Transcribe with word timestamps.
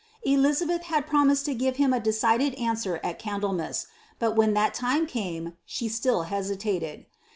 Elizabeth 0.23 0.85
had 0.85 1.05
promised 1.05 1.45
to 1.45 1.53
gin 1.53 1.75
him 1.75 1.93
a 1.93 1.99
decided 1.99 2.55
answer 2.55 2.99
at 3.03 3.19
Candlema^i; 3.19 3.85
but 4.17 4.35
when 4.35 4.55
that 4.55 4.73
time 4.73 5.05
came, 5.05 5.53
she 5.63 5.87
stil 5.87 6.23
hesilated. 6.23 7.05